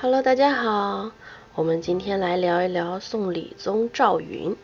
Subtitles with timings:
[0.00, 1.10] Hello，大家好，
[1.56, 4.54] 我们今天来聊一聊宋理宗赵云。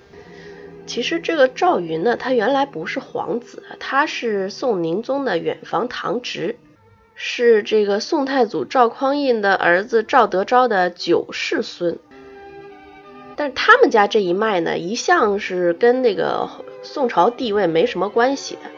[0.87, 6.57] 其实这个赵云呢，他原来不是皇子，他是宋宁宗的远房堂侄，
[7.17, 11.99] 是这个宋太祖赵匡胤的儿子赵德昭的九世孙。
[13.35, 16.49] 但是他们家这一脉呢，一向是跟那个
[16.85, 18.71] 宋朝地位没什么关系的，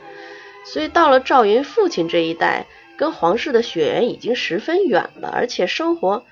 [0.64, 2.64] 所以到了赵云父亲这一代，
[2.96, 6.24] 跟皇室的血缘已经十分远了，而且生活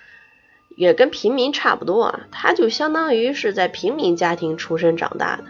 [0.77, 5.45] 也跟平民差不多啊，他就相当于是在平民家庭出生长大的。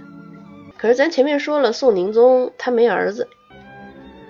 [0.77, 3.29] 可是咱前面说了，宋宁宗他没儿子，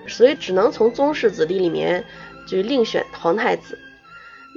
[0.07, 2.05] 所以只能从宗室子弟里面
[2.47, 3.77] 就另选皇太子。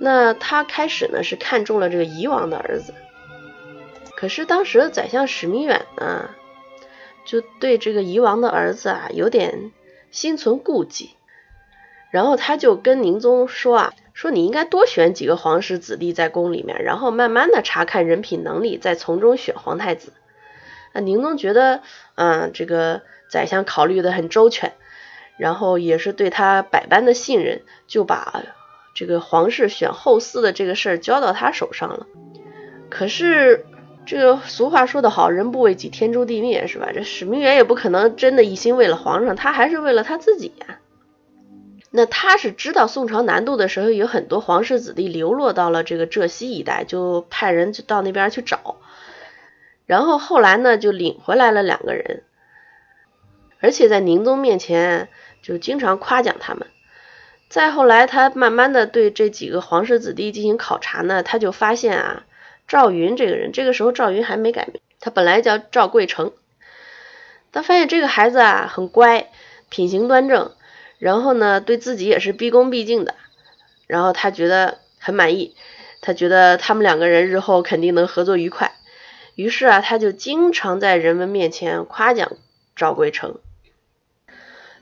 [0.00, 2.94] 那他开始呢是看中了这个夷王的儿子。
[4.16, 6.30] 可是当时的宰相史弥远呢，
[7.24, 9.72] 就对这个夷王的儿子啊有点
[10.10, 11.10] 心存顾忌，
[12.10, 20.12] 然后他就跟宁宗说啊，说你应该多选几个皇室子弟在宫里面，然后慢慢的查看人品能力，再从中选皇太子。
[20.92, 21.82] 那宁宗觉得，
[22.16, 24.72] 嗯，这个宰相考虑的很周全，
[25.36, 28.42] 然后也是对他百般的信任，就把
[28.92, 32.08] 这个皇室选后嗣的这个事儿交到他手上了。
[32.90, 33.64] 可是。
[34.10, 36.88] 这个俗话说得好，人不为己，天诛地灭，是吧？
[36.94, 40.77] 这史明远也不可能真的一心为了皇上，他还是为了他自己呀。
[41.98, 48.76] 那他是知道宋朝南渡的时候有很多皇室子弟流落到了这个浙西一带，就派人就到那边去找。
[49.84, 52.22] 然后后来呢，就领回来了两个人，
[53.58, 55.08] 而且在宁宗面前
[55.42, 56.68] 就经常夸奖他们。
[57.48, 62.24] 再后来，他慢慢的对这几个皇室子弟进行考察呢，他就发现啊。
[62.68, 66.32] 赵云这个人，这个时候赵云还没改名，他本来叫赵贵成。
[67.50, 69.30] 他发现这个孩子啊很乖，
[69.70, 70.52] 品行端正，
[70.98, 73.14] 然后呢对自己也是毕恭毕敬的，
[73.86, 75.54] 然后他觉得很满意，
[76.00, 78.72] 他觉得他们两个人日后肯定能合作愉快，
[79.34, 82.32] 于是啊他就经常在人们面前夸奖
[82.76, 83.38] 赵贵成。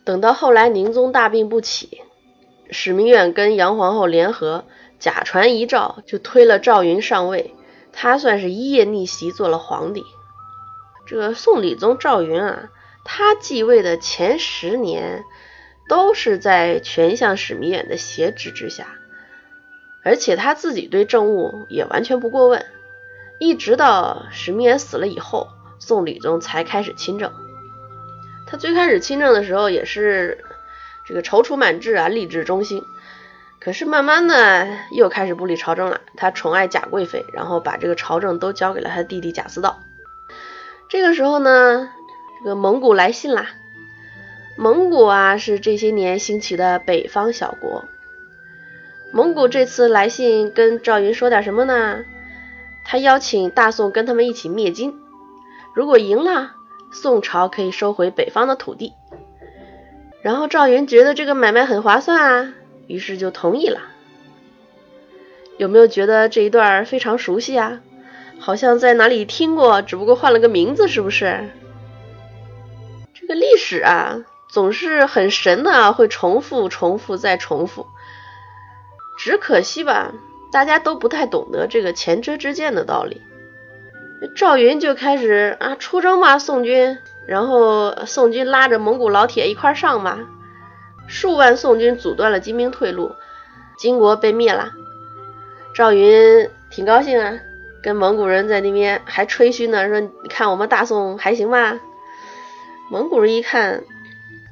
[0.05, 2.03] 等到后来宁宗大病不起，
[2.71, 4.65] 史弥远跟杨皇后联合，
[4.99, 7.55] 假传遗诏，就推了赵云上位。
[7.93, 10.05] 他算是一夜逆袭做了皇帝。
[11.07, 12.71] 这个宋理宗赵云啊，
[13.05, 15.25] 他继位的前十年
[15.89, 18.87] 都是在权相史弥远的挟制之下，
[20.03, 22.65] 而且他自己对政务也完全不过问，
[23.39, 25.49] 一直到史弥远死了以后，
[25.79, 27.33] 宋理宗才开始亲政。
[28.47, 30.45] 他最开始亲政的时候也是
[31.05, 32.83] 这个踌躇满志啊，立志忠心。
[33.59, 39.83] 可是慢慢的又开始不理朝政了，他宠爱贾贵妃，然后把这个朝政都交给了他弟弟贾似道。
[40.89, 41.91] 这个时候呢，
[42.39, 43.49] 这个蒙古来信啦。
[44.57, 47.85] 蒙古啊是这些年兴起的北方小国。
[49.13, 52.05] 蒙古这次来信跟赵云说点什么呢？
[52.85, 54.95] 他邀请大宋跟他们一起灭金，
[55.75, 56.53] 如果赢了，
[56.91, 58.93] 宋朝可以收回北方的土地。
[60.23, 62.55] 然后赵云觉得这个买卖很划算啊。
[62.87, 63.81] 于是就同意了。
[65.59, 67.81] 有没有觉得这一段非常熟悉啊？
[68.39, 71.49] 好像在哪里听过，只不过换了个名字，是不是？
[73.15, 74.25] 这个历史啊，
[74.57, 77.87] 总是很神的，会重复、重复再重复。
[79.19, 80.15] 只可惜吧，
[80.51, 83.21] 大家都不太懂得这个前车之鉴的道理。
[84.35, 86.97] 赵云就开始啊，出征吧，宋军。
[87.27, 90.21] 然后宋军拉着蒙古老铁一块上吧。
[91.07, 93.15] 数万宋军阻断了金兵退路，
[93.77, 94.71] 金国被灭了。
[95.75, 97.35] 赵云挺高兴啊，
[97.83, 101.79] 跟蒙古人在那边还吹嘘呢，说你看我们大宋还行吧。
[102.91, 103.85] 蒙古人一看，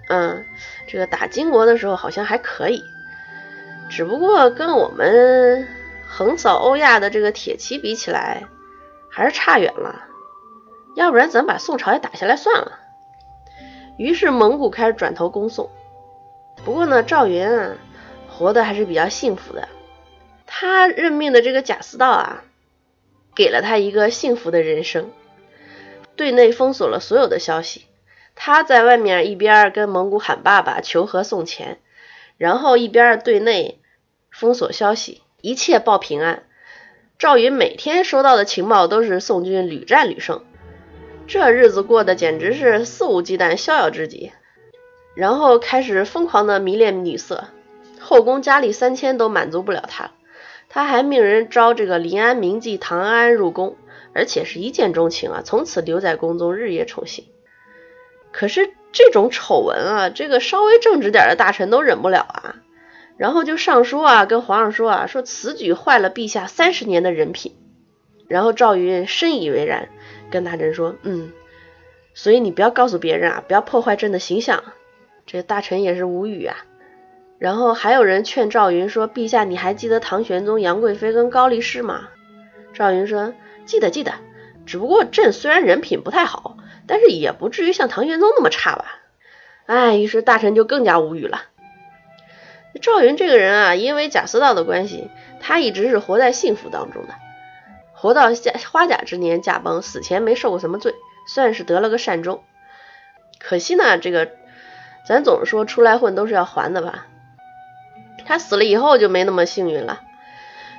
[0.09, 0.45] 嗯，
[0.87, 2.85] 这个打金国的时候好像还可以，
[3.89, 5.67] 只不过跟我们
[6.07, 8.45] 横扫欧亚的这个铁骑比起来，
[9.11, 10.03] 还是差远了。
[10.95, 12.79] 要不然咱把宋朝也打下来算了。
[13.97, 15.71] 于是蒙古开始转头攻宋。
[16.65, 17.75] 不过呢，赵云啊，
[18.29, 19.69] 活得还是比较幸福的。
[20.47, 22.45] 他任命的这个贾似道啊，
[23.35, 25.11] 给了他一个幸福的人生。
[26.17, 27.87] 对内封锁了所有的消息，
[28.35, 31.79] 他在外面一边跟蒙古喊爸爸求和送钱，
[32.37, 33.81] 然后一边对内
[34.31, 36.43] 封锁消息，一切报平安。
[37.19, 40.45] 赵云每天收到的情报都是宋军屡战屡胜，
[41.27, 44.33] 这日子过得简直是肆无忌惮、逍遥之极。
[45.15, 47.45] 然后开始疯狂的迷恋女色，
[48.01, 50.11] 后宫佳丽三千都满足不了他。
[50.69, 53.77] 他还命人招这个临安名妓唐安入宫，
[54.13, 57.27] 而且是一见钟情啊，从此留在宫中日夜宠幸。
[58.37, 62.57] 可是这种丑闻啊，这个稍微正直点的大臣都忍不了啊。
[63.17, 67.55] 然后就上书啊，跟皇上说啊，说此举坏了陛下三十年的人品。
[68.27, 69.89] 然后赵云深以为然，
[70.33, 71.31] 跟大臣说，嗯，
[72.13, 74.65] 所以你不要告诉别人啊，不要破坏朕的形象。
[75.27, 76.57] 这大臣也是无语啊。
[77.39, 82.09] 然后还有人劝赵云说，陛下你还记得唐玄宗杨贵妃跟高力士吗？
[82.73, 83.33] 赵云说，
[83.65, 84.13] 记得记得，
[84.67, 86.54] 只不过朕虽然人品不太好，
[86.87, 89.01] 但是也不至于像唐玄宗那么差吧。
[89.67, 91.43] 哎，于是大臣就更加无语了。
[92.83, 95.11] 赵云这个人啊，因为贾似道的关系，
[95.41, 97.15] 他一直是活在幸福当中的，
[97.93, 100.95] 活到夏花甲之年驾崩，死前没受过什么罪，
[101.27, 102.43] 算是得了个善终。
[103.39, 104.33] 可惜呢，这个
[105.07, 107.07] 咱总是说出来混都是要还的吧。
[108.27, 110.01] 他死了以后就没那么幸运了。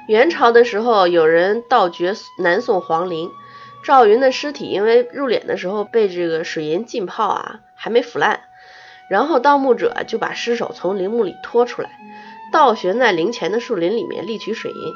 [0.07, 3.31] 元朝的时候，有人盗掘南宋皇陵，
[3.85, 8.41] 赵云的尸体因为入殓的时候被这个水银浸泡啊，还没腐烂。
[9.07, 11.91] 然后盗墓者就把尸首从陵墓里拖出来，
[12.51, 14.93] 倒悬在陵前的树林里面沥取水银，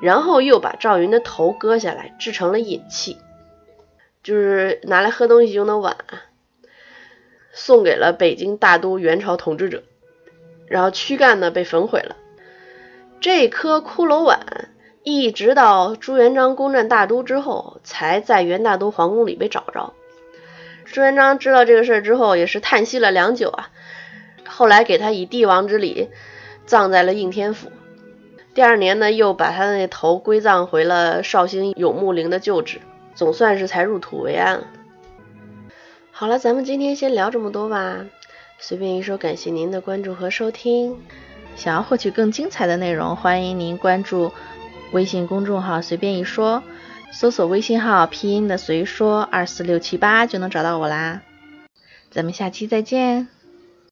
[0.00, 3.18] 然后又把赵云的头割下来制成了饮器，
[4.22, 5.98] 就是拿来喝东西用的碗，
[7.52, 9.82] 送给了北京大都元朝统治者。
[10.66, 12.16] 然后躯干呢被焚毁了，
[13.20, 14.70] 这颗骷髅碗
[15.02, 19.94] 一直到朱元璋攻占大都之后，才在元大都皇宫里被找着。
[20.84, 23.70] 朱元璋知道这个事儿之后，也是叹息了良久啊。
[24.46, 26.08] 后来给他以帝王之礼，
[26.66, 27.70] 葬在了应天府。
[28.54, 32.80] 第二年呢，又把他的那头归葬回了绍兴永穆陵的旧址，
[33.14, 34.64] 总算是才入土为安。
[36.10, 38.04] 好了，咱们今天先聊这么多吧。
[38.58, 40.98] 随便一说，感谢您的关注和收听。
[41.54, 44.32] 想要获取更精彩的内容，欢迎您关注
[44.92, 46.62] 微信公众号“随便一说”。
[47.10, 51.22] 搜索微信号拼音的随说二四六七八就能找到我啦，
[52.10, 53.28] 咱们下期再见。